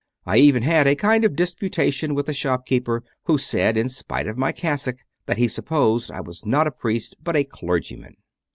[0.25, 4.35] I even had a kind of disputation with a shopkeeper who said, in spite of
[4.35, 8.15] my cassock, that he supposed I was not a priest, but a clergyman.